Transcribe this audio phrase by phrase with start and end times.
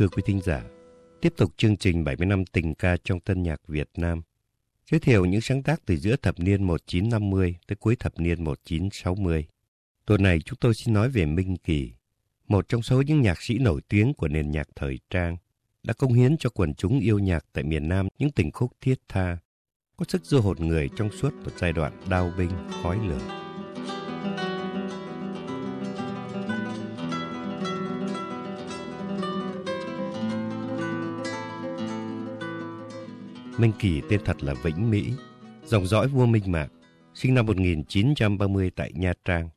[0.00, 0.64] Thưa quý thính giả,
[1.20, 4.22] tiếp tục chương trình 70 năm tình ca trong tân nhạc Việt Nam,
[4.90, 9.46] giới thiệu những sáng tác từ giữa thập niên 1950 tới cuối thập niên 1960.
[10.06, 11.92] Tuần này chúng tôi xin nói về Minh Kỳ,
[12.48, 15.36] một trong số những nhạc sĩ nổi tiếng của nền nhạc thời trang,
[15.82, 19.00] đã công hiến cho quần chúng yêu nhạc tại miền Nam những tình khúc thiết
[19.08, 19.38] tha,
[19.96, 22.50] có sức du hồn người trong suốt một giai đoạn đao binh,
[22.82, 23.20] khói lửa.
[33.58, 35.12] Minh Kỳ tên thật là Vĩnh Mỹ,
[35.64, 36.68] dòng dõi vua Minh mạng,
[37.14, 39.48] sinh năm 1930 tại Nha Trang.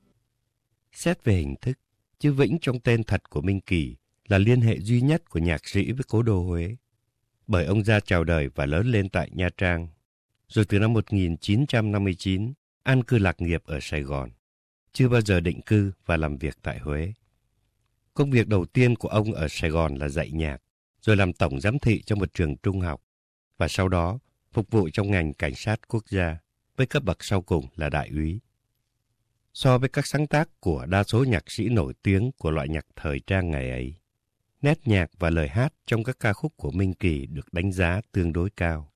[0.91, 1.77] Xét về hình thức,
[2.19, 3.95] chữ Vĩnh trong tên thật của Minh Kỳ
[4.33, 6.75] là liên hệ duy nhất của nhạc sĩ với cố đô Huế.
[7.47, 9.87] Bởi ông ra chào đời và lớn lên tại Nha Trang,
[10.47, 12.53] rồi từ năm 1959
[12.83, 14.29] an cư lạc nghiệp ở Sài Gòn,
[14.93, 17.13] chưa bao giờ định cư và làm việc tại Huế.
[18.13, 20.57] Công việc đầu tiên của ông ở Sài Gòn là dạy nhạc,
[21.01, 23.01] rồi làm tổng giám thị cho một trường trung học
[23.57, 24.19] và sau đó
[24.51, 26.37] phục vụ trong ngành cảnh sát quốc gia
[26.77, 28.39] với cấp bậc sau cùng là đại úy.
[29.53, 32.85] So với các sáng tác của đa số nhạc sĩ nổi tiếng của loại nhạc
[32.95, 33.95] thời trang ngày ấy,
[34.63, 38.01] nét nhạc và lời hát trong các ca khúc của Minh Kỳ được đánh giá
[38.11, 38.91] tương đối cao.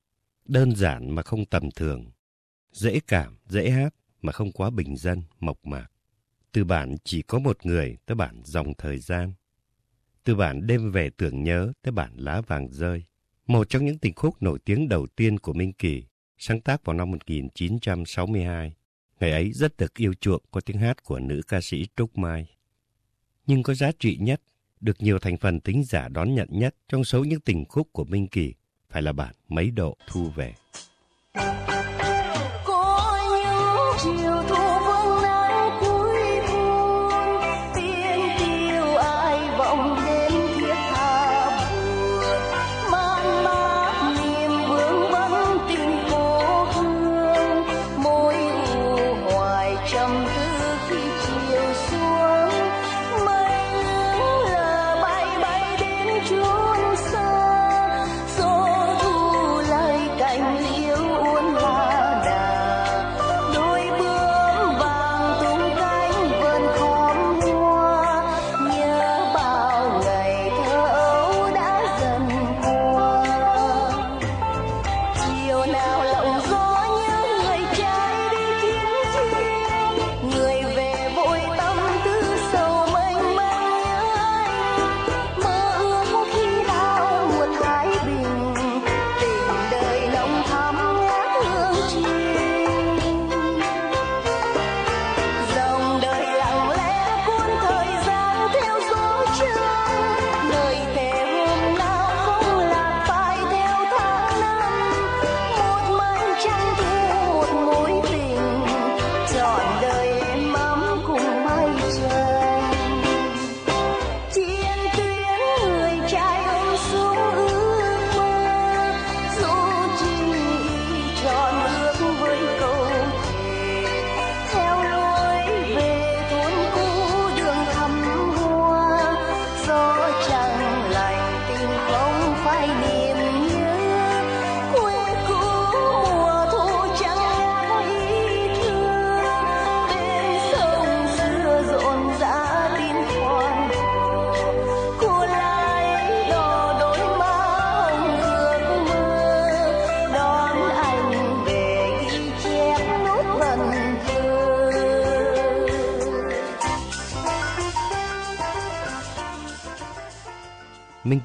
[0.46, 2.12] Đơn giản mà không tầm thường,
[2.72, 5.88] dễ cảm, dễ hát mà không quá bình dân, mộc mạc.
[6.52, 9.34] Từ bản chỉ có một người tới bản dòng thời gian.
[10.24, 13.04] Từ bản đêm về tưởng nhớ tới bản lá vàng rơi.
[13.48, 16.04] Một trong những tình khúc nổi tiếng đầu tiên của Minh Kỳ,
[16.38, 18.74] sáng tác vào năm 1962.
[19.20, 22.56] Ngày ấy rất được yêu chuộng qua tiếng hát của nữ ca sĩ Trúc Mai.
[23.48, 24.42] Nhưng có giá trị nhất,
[24.80, 28.06] được nhiều thành phần tính giả đón nhận nhất trong số những tình khúc của
[28.06, 28.54] Minh Kỳ
[28.90, 30.54] phải là bản Mấy Độ Thu Về.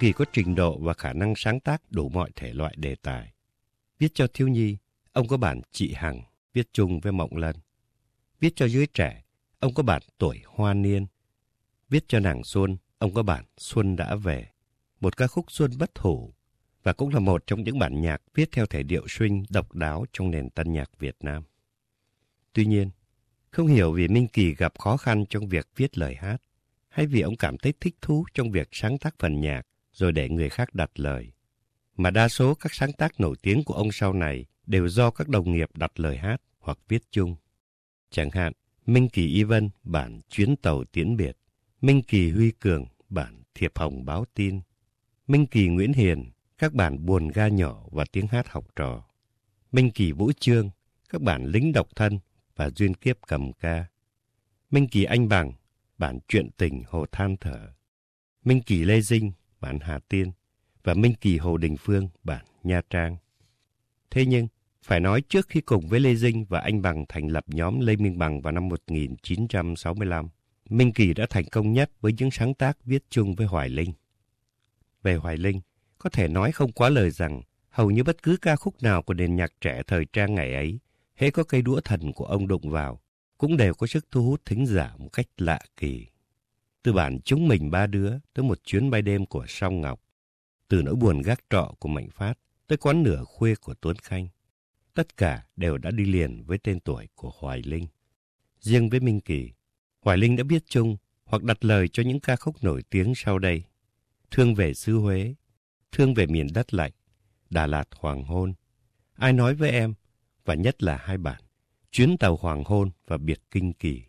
[0.03, 3.33] Kỳ có trình độ và khả năng sáng tác đủ mọi thể loại đề tài.
[3.99, 4.77] Viết cho thiếu nhi,
[5.13, 6.23] ông có bản Chị Hằng,
[6.53, 7.57] viết chung với Mộng Lân.
[8.41, 9.23] Viết cho giới trẻ,
[9.59, 11.07] ông có bản Tuổi Hoa Niên.
[11.89, 14.49] Viết cho nàng Xuân, ông có bản Xuân Đã Về,
[15.01, 16.35] một ca khúc Xuân bất hủ,
[16.83, 20.05] và cũng là một trong những bản nhạc viết theo thể điệu swing độc đáo
[20.13, 21.43] trong nền tân nhạc Việt Nam.
[22.53, 22.91] Tuy nhiên,
[23.51, 26.43] không hiểu vì Minh Kỳ gặp khó khăn trong việc viết lời hát,
[26.89, 29.63] hay vì ông cảm thấy thích thú trong việc sáng tác phần nhạc
[29.93, 31.33] rồi để người khác đặt lời.
[31.97, 35.29] Mà đa số các sáng tác nổi tiếng của ông sau này đều do các
[35.29, 37.37] đồng nghiệp đặt lời hát hoặc viết chung.
[38.11, 38.53] Chẳng hạn,
[38.87, 41.37] Minh Kỳ Y Vân bản Chuyến tàu tiễn biệt,
[41.81, 44.61] Minh Kỳ Huy Cường bản Thiệp Hồng báo tin,
[45.27, 49.05] Minh Kỳ Nguyễn Hiền các bản buồn ga nhỏ và tiếng hát học trò.
[49.73, 50.71] Minh Kỳ Vũ Trương,
[51.09, 52.19] các bản lính độc thân
[52.57, 53.85] và duyên kiếp cầm ca.
[54.71, 55.53] Minh Kỳ Anh Bằng,
[55.99, 57.73] bản chuyện tình Hồ Than Thở.
[58.45, 60.33] Minh Kỳ Lê Dinh, bản Hà Tiên.
[60.85, 63.17] Và Minh Kỳ Hồ Đình Phương, bản Nha Trang.
[64.11, 64.49] Thế nhưng,
[64.83, 67.97] phải nói trước khi cùng với Lê Dinh và anh Bằng thành lập nhóm Lê
[67.97, 70.29] Minh Bằng vào năm 1965,
[70.69, 73.93] Minh Kỳ đã thành công nhất với những sáng tác viết chung với Hoài Linh.
[75.03, 75.61] Về Hoài Linh,
[75.99, 79.15] có thể nói không quá lời rằng hầu như bất cứ ca khúc nào của
[79.15, 80.79] nền nhạc trẻ thời trang ngày ấy,
[81.15, 83.01] hễ có cây đũa thần của ông đụng vào,
[83.39, 86.07] cũng đều có sức thu hút thính giả một cách lạ kỳ.
[86.83, 90.03] Từ bản Chúng Mình Ba Đứa tới một chuyến bay đêm của Song Ngọc,
[90.69, 94.29] từ nỗi buồn gác trọ của Mạnh Phát tới quán nửa khuya của Tuấn Khanh,
[94.95, 97.87] tất cả đều đã đi liền với tên tuổi của Hoài Linh.
[98.61, 99.51] Riêng với Minh Kỳ,
[100.01, 103.39] Hoài Linh đã biết chung hoặc đặt lời cho những ca khúc nổi tiếng sau
[103.39, 103.65] đây.
[104.31, 105.35] Thương về xứ Huế,
[105.93, 106.93] Thương về miền đất lạnh,
[107.51, 108.55] Đà Lạt Hoàng Hôn,
[109.15, 109.95] Ai nói với em,
[110.45, 111.43] và nhất là hai bản,
[111.91, 114.03] Chuyến tàu Hoàng Hôn và Biệt Kinh Kỳ,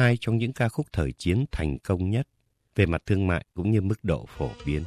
[0.00, 2.28] hai trong những ca khúc thời chiến thành công nhất
[2.76, 4.84] về mặt thương mại cũng như mức độ phổ biến.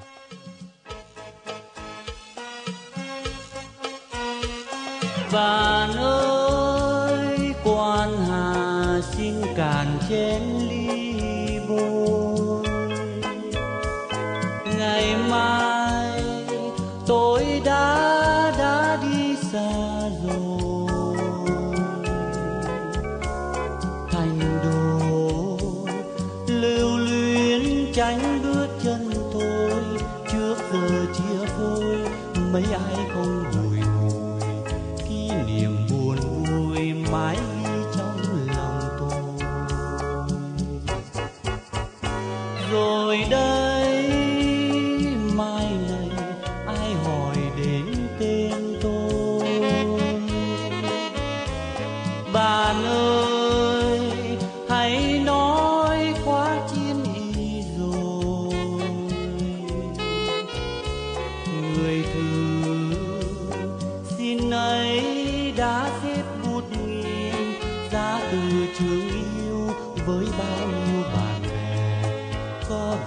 [5.33, 10.41] Bạn ơi, quan hà xin cạn chén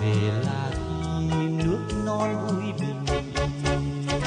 [0.07, 0.71] về là
[1.31, 4.21] khi nước non vui bình yên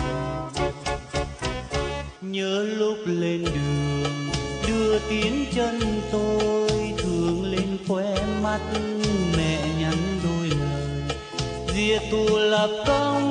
[2.22, 4.30] nhớ lúc lên đường,
[4.68, 8.60] đưa tiến chân tôi thường lên khóe mắt,
[9.38, 11.02] mẹ nhắn đôi lời.
[11.76, 13.29] Diệt tù lập công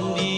[0.00, 0.29] còn đi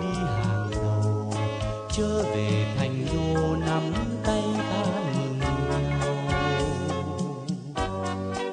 [0.00, 1.32] đi hàng đầu
[1.92, 3.82] trở về thành đô nắm
[4.24, 4.84] tay ta
[5.16, 6.28] mừng nhau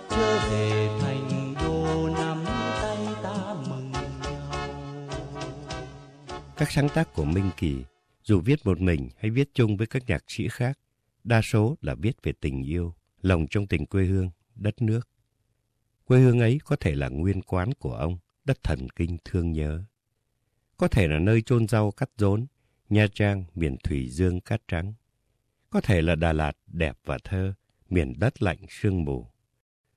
[0.10, 2.44] trở về thành đô nắm
[2.82, 4.04] tay ta mừng nhau
[6.58, 7.84] Các sáng tác của Minh Kỳ,
[8.24, 10.80] dù viết một mình hay viết chung với các nhạc sĩ khác,
[11.24, 15.10] đa số là viết về tình yêu, lòng trong tình quê hương, đất nước.
[16.06, 19.84] Quê hương ấy có thể là nguyên quán của ông, đất thần kinh thương nhớ.
[20.78, 22.46] Có thể là nơi chôn rau cắt rốn,
[22.90, 24.94] Nha Trang, miền Thủy Dương cát trắng.
[25.70, 27.54] Có thể là Đà Lạt đẹp và thơ,
[27.90, 29.28] miền đất lạnh sương mù.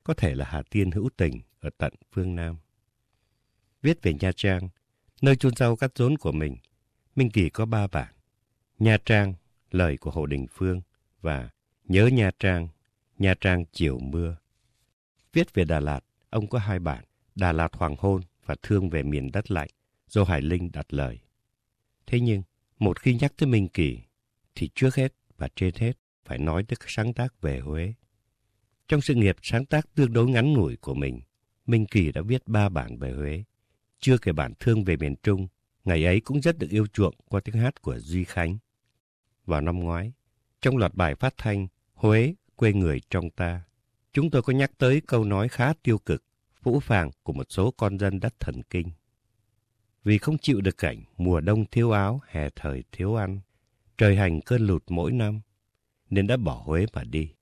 [0.04, 2.56] Có thể là Hà Tiên hữu tình ở tận phương Nam.
[3.83, 4.68] Viết về Nha Trang,
[5.23, 6.56] nơi chôn rau cắt rốn của mình,
[7.16, 8.14] Minh Kỳ có ba bản.
[8.78, 9.35] Nha Trang,
[9.71, 10.80] lời của Hồ Đình Phương
[11.21, 11.50] và
[11.85, 12.68] Nhớ Nha Trang,
[13.18, 14.37] Nha Trang chiều mưa.
[15.33, 17.04] Viết về Đà Lạt, ông có hai bản,
[17.35, 19.68] Đà Lạt Hoàng Hôn và Thương về miền đất lạnh,
[20.08, 21.18] Dô Hải Linh đặt lời.
[22.06, 22.42] Thế nhưng,
[22.78, 23.98] một khi nhắc tới Minh Kỳ,
[24.54, 25.92] thì trước hết và trên hết
[26.25, 27.94] phải nói tới sáng tác về Huế.
[28.88, 31.20] Trong sự nghiệp sáng tác tương đối ngắn ngủi của mình,
[31.66, 33.44] Minh Kỳ đã viết ba bản về Huế.
[34.00, 35.48] Chưa kể bản Thương về miền Trung,
[35.84, 38.58] ngày ấy cũng rất được yêu chuộng qua tiếng hát của Duy Khánh.
[39.46, 40.12] Vào năm ngoái,
[40.60, 43.62] trong loạt bài phát thanh Huế quê người trong ta.
[44.12, 46.25] Chúng tôi có nhắc tới câu nói khá tiêu cực,
[46.62, 48.90] phũ phàng của một số con dân đất thần kinh.
[50.06, 53.40] Vì không chịu được cảnh mùa đông thiếu áo, hè thời thiếu ăn,
[53.98, 55.40] trời hành cơn lụt mỗi năm,
[56.10, 57.32] nên đã bỏ Huế mà đi.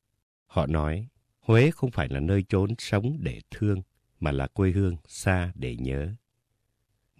[0.46, 1.08] Họ nói,
[1.40, 3.82] Huế không phải là nơi trốn sống để thương,
[4.20, 6.14] mà là quê hương xa để nhớ.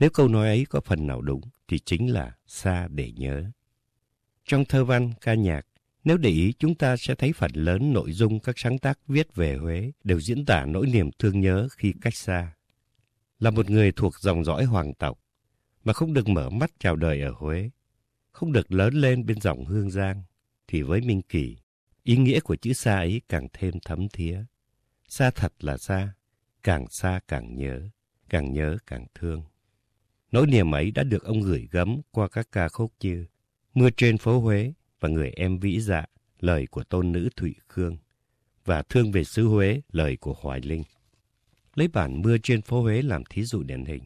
[0.01, 3.45] Nếu câu nói ấy có phần nào đúng, thì chính là xa để nhớ.
[4.45, 5.67] Trong thơ văn, ca nhạc,
[6.05, 9.35] nếu để ý chúng ta sẽ thấy phần lớn nội dung các sáng tác viết
[9.35, 12.53] về Huế đều diễn tả nỗi niềm thương nhớ khi cách xa.
[13.39, 15.21] Là một người thuộc dòng dõi hoàng tộc,
[15.85, 17.71] mà không được mở mắt chào đời ở Huế,
[18.31, 20.23] không được lớn lên bên dòng Hương Giang,
[20.69, 21.57] thì với Minh Kỳ,
[22.03, 24.45] ý nghĩa của chữ xa ấy càng thêm thấm thía.
[25.09, 26.15] Xa thật là xa,
[26.63, 27.89] càng xa càng nhớ,
[28.29, 29.43] càng nhớ càng thương.
[30.33, 33.27] Nỗi niềm ấy đã được ông gửi gắm qua các ca khúc như
[33.75, 36.07] Mưa trên phố Huế và Người em vĩ dạ,
[36.41, 37.97] lời của tôn nữ Thụy Khương,
[38.65, 40.83] và Thương về xứ Huế, lời của Hoài Linh.
[41.75, 44.03] Lấy bản Mưa trên phố Huế làm thí dụ điển hình.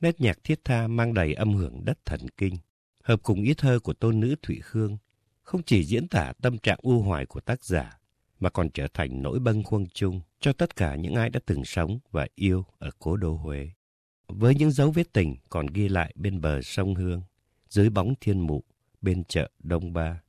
[0.00, 2.56] Nét nhạc thiết tha mang đầy âm hưởng đất thần kinh,
[3.02, 4.98] hợp cùng ý thơ của tôn nữ Thụy Khương,
[5.42, 7.98] không chỉ diễn tả tâm trạng u hoài của tác giả,
[8.40, 11.64] mà còn trở thành nỗi bâng khuâng chung cho tất cả những ai đã từng
[11.64, 13.70] sống và yêu ở cố đô Huế.
[14.28, 17.22] Với những dấu vết tình còn ghi lại bên bờ sông Hương,
[17.68, 18.64] dưới bóng thiên mụ,
[19.00, 20.20] bên chợ Đông Ba.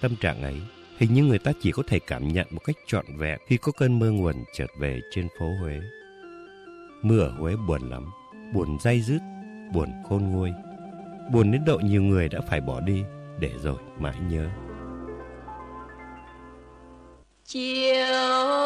[0.00, 0.60] Tâm trạng ấy,
[0.98, 3.72] hình như người ta chỉ có thể cảm nhận một cách trọn vẹn khi có
[3.72, 5.80] cơn mưa nguồn chợt về trên phố Huế.
[7.02, 8.10] Mưa ở Huế buồn lắm,
[8.52, 9.20] buồn dây dứt,
[9.72, 10.52] buồn khôn nguôi.
[11.32, 13.04] Buồn đến độ nhiều người đã phải bỏ đi
[13.38, 14.48] để rồi mãi nhớ.
[17.44, 18.61] Chiều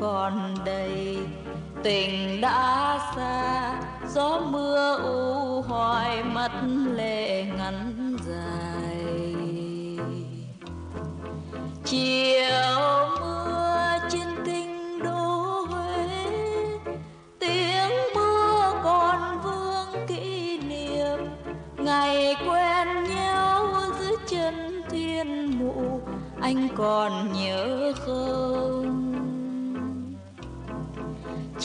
[0.00, 1.18] còn đầy.
[1.82, 3.74] Tình đã xa,
[4.14, 6.50] Gió mưa u hoài, mắt
[6.94, 9.34] lệ ngắn dài.
[11.84, 16.26] Chiều mưa trên kinh đô Huế,
[17.38, 21.18] Tiếng mưa còn vương kỷ niệm.
[21.76, 23.66] Ngày quen nhau
[24.00, 26.00] dưới chân thiên mụ,
[26.40, 28.75] Anh còn nhớ không?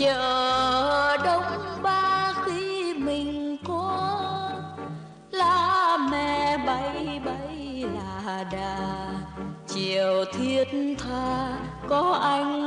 [0.01, 1.43] Chờ đông
[1.83, 4.19] ba khi mình có.
[5.31, 9.07] Lá mẹ bay bay là đà,
[9.67, 10.67] Chiều thiết
[10.99, 11.57] tha,
[11.89, 12.60] có anh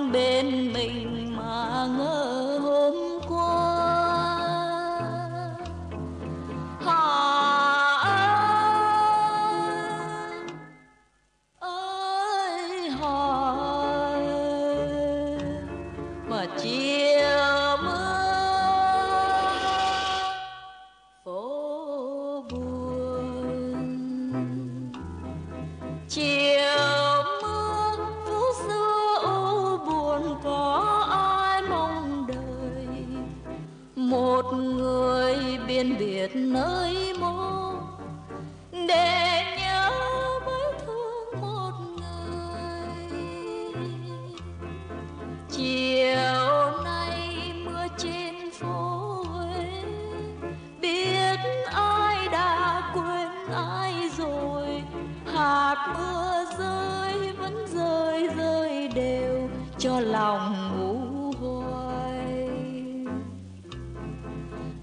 [60.00, 62.48] lòng u hoài.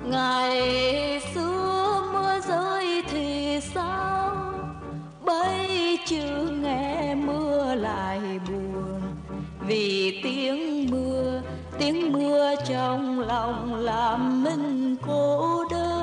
[0.06, 4.54] Ngày xưa mưa rơi thì sao?
[5.26, 9.02] Bây chưa nghe mưa lại buồn.
[9.68, 11.42] Vì tiếng mưa
[11.80, 16.02] tiếng mưa trong lòng làm mình cô đơn.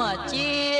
[0.00, 0.79] 嘛，姐。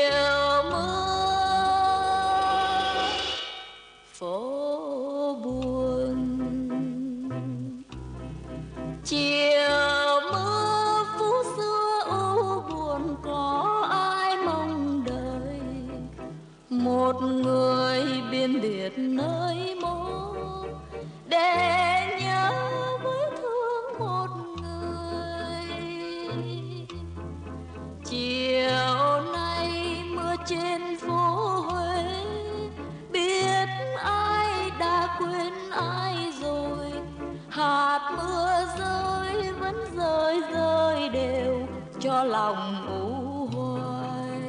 [42.01, 44.41] Cho lòng u hoài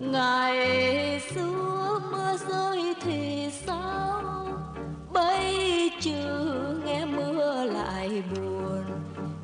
[0.00, 4.22] ngày xưa mưa rơi thì sao?
[5.12, 8.84] Bây giờ nghe mưa lại buồn.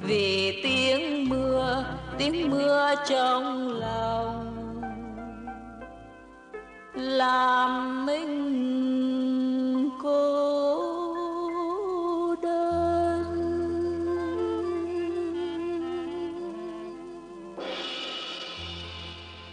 [0.03, 1.85] Vì tiếng mưa
[2.19, 4.55] tiếng mưa trong lòng.
[6.95, 8.38] Làm mình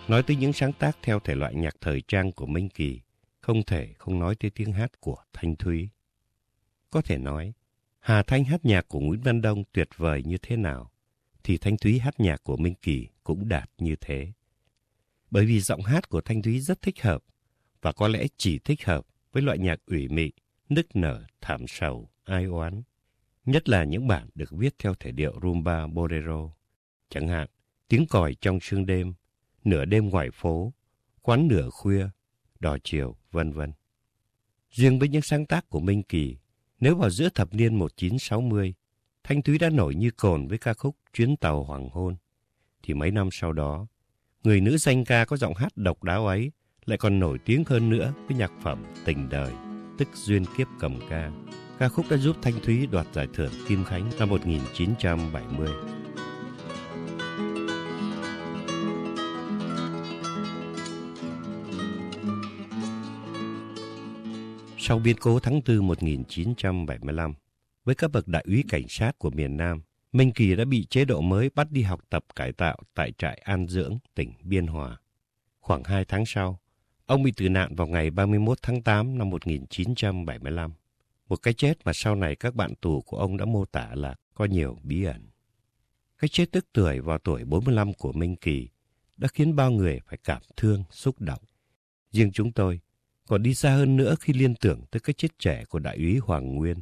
[0.07, 3.01] Nói tới những sáng tác theo thể loại nhạc thời trang của Minh Kỳ,
[3.41, 5.89] không thể không nói tới tiếng hát của Thanh Thúy.
[6.89, 7.53] Có thể nói,
[7.99, 10.91] Hà Thanh hát nhạc của Nguyễn Văn Đông tuyệt vời như thế nào,
[11.43, 14.31] thì Thanh Thúy hát nhạc của Minh Kỳ cũng đạt như thế.
[15.31, 17.23] Bởi vì giọng hát của Thanh Thúy rất thích hợp,
[17.81, 20.31] và có lẽ chỉ thích hợp với loại nhạc ủy mị,
[20.69, 22.83] nức nở, thảm sầu, ai oán.
[23.45, 26.49] Nhất là những bản được viết theo thể điệu rumba bolero.
[27.09, 27.47] Chẳng hạn,
[27.87, 29.13] tiếng còi trong sương đêm,
[29.65, 30.73] nửa đêm ngoài phố,
[31.21, 32.07] quán nửa khuya,
[32.59, 33.71] đò chiều, vân vân.
[34.71, 36.37] Riêng với những sáng tác của Minh Kỳ,
[36.79, 38.73] nếu vào giữa thập niên 1960,
[39.23, 42.15] Thanh Thúy đã nổi như cồn với ca khúc Chuyến tàu hoàng hôn,
[42.83, 43.87] thì mấy năm sau đó,
[44.43, 46.51] người nữ danh ca có giọng hát độc đáo ấy
[46.85, 49.53] lại còn nổi tiếng hơn nữa với nhạc phẩm Tình đời,
[49.97, 51.31] tức Duyên kiếp cầm ca.
[51.79, 55.94] Ca khúc đã giúp Thanh Thúy đoạt giải thưởng Kim Khánh năm 1970.
[64.87, 67.33] Sau biến cố tháng 4 1975,
[67.85, 71.05] với các bậc đại úy cảnh sát của miền Nam, Minh Kỳ đã bị chế
[71.05, 74.97] độ mới bắt đi học tập cải tạo tại trại an dưỡng tỉnh Biên Hòa.
[75.59, 76.59] Khoảng 2 tháng sau,
[77.05, 80.73] ông bị tử nạn vào ngày 31 tháng 8 năm 1975.
[81.27, 84.15] Một cái chết mà sau này các bạn tù của ông đã mô tả là
[84.33, 85.29] có nhiều bí ẩn.
[86.17, 88.69] Cái chết tức tuổi vào tuổi 45 của Minh Kỳ
[89.17, 91.41] đã khiến bao người phải cảm thương, xúc động.
[92.11, 92.79] Riêng chúng tôi
[93.27, 96.17] còn đi xa hơn nữa khi liên tưởng tới cái chết trẻ của đại úy
[96.17, 96.77] Hoàng Nguyên,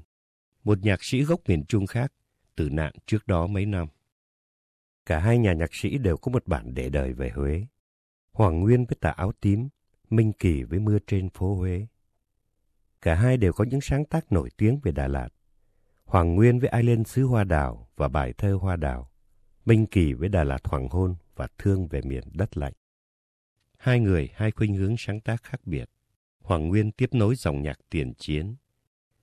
[0.63, 2.13] một nhạc sĩ gốc miền Trung khác,
[2.55, 3.87] tử nạn trước đó mấy năm.
[5.05, 7.65] Cả hai nhà nhạc sĩ đều có một bản để đời về Huế.
[8.31, 9.69] Hoàng Nguyên với tà áo tím,
[10.09, 11.87] Minh Kỳ với mưa trên phố Huế.
[13.01, 15.29] Cả hai đều có những sáng tác nổi tiếng về Đà Lạt.
[16.03, 19.11] Hoàng Nguyên với Ai lên xứ Hoa Đào và bài thơ Hoa Đào.
[19.65, 22.73] Minh Kỳ với Đà Lạt Hoàng Hôn và Thương về miền đất lạnh.
[23.77, 25.89] Hai người, hai khuynh hướng sáng tác khác biệt.
[26.43, 28.55] Hoàng Nguyên tiếp nối dòng nhạc tiền chiến.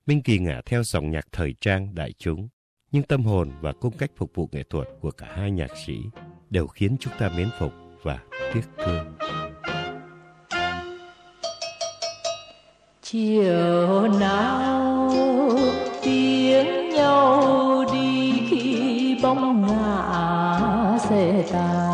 [0.05, 2.49] Minh Kỳ ngả theo dòng nhạc thời trang đại chúng,
[2.91, 5.97] nhưng tâm hồn và cung cách phục vụ nghệ thuật của cả hai nhạc sĩ
[6.49, 8.19] đều khiến chúng ta mến phục và
[8.53, 9.15] tiếc thương.
[13.01, 15.11] chiều nào
[16.03, 21.90] tiếng nhau đi khi bóng ngả xe tàn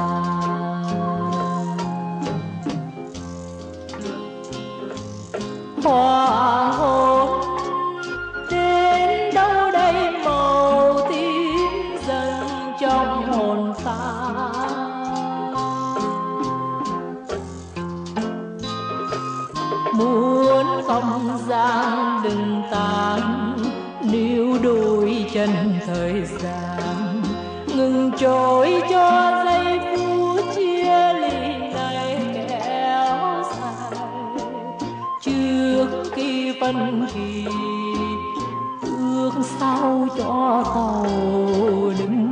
[25.48, 27.22] chân thời gian.
[27.68, 33.92] Ngừng trôi cho giây phút chia ly này kéo dài.
[35.22, 37.46] Trước khi phân kỳ,
[38.82, 41.06] ước sau cho tàu
[42.00, 42.27] đừng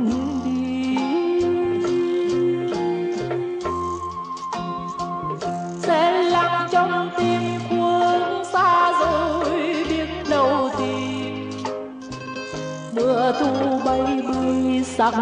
[14.98, 15.14] sắc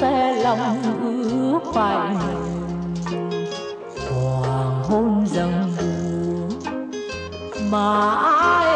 [0.00, 2.14] xe lòng ước phải
[4.10, 5.72] hoàng hôn dần
[7.70, 8.71] mà ai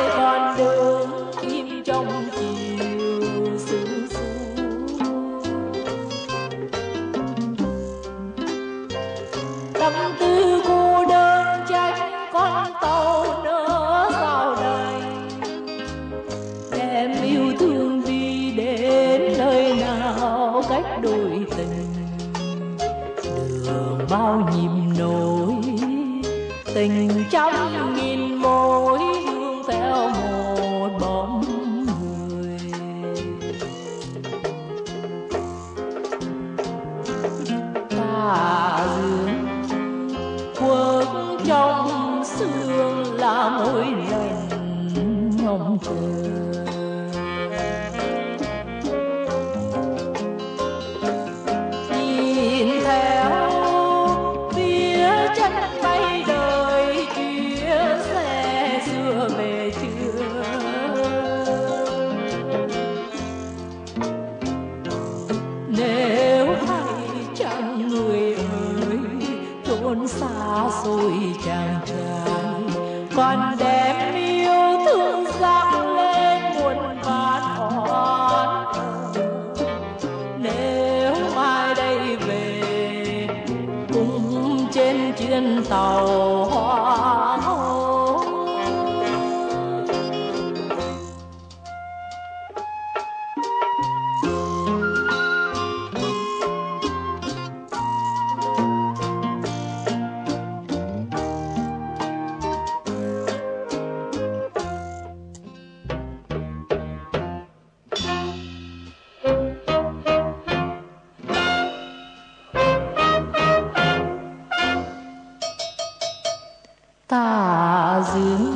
[118.16, 118.55] ta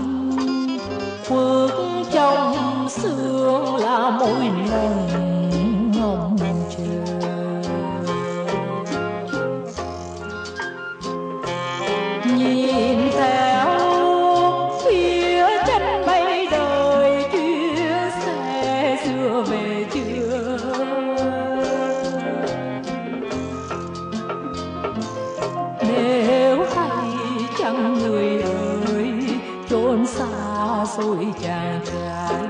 [31.00, 32.48] xa chàng trai.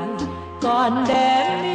[0.63, 1.69] Còn đem